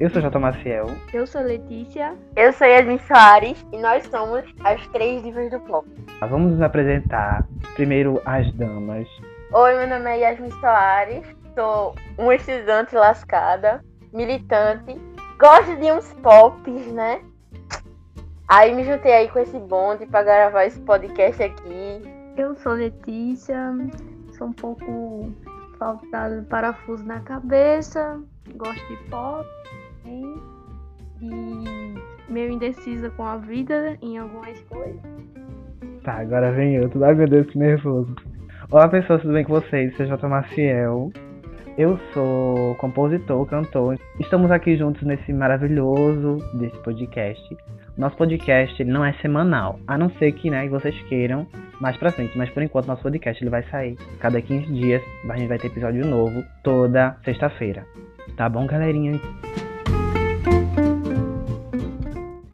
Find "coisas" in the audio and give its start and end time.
34.62-35.00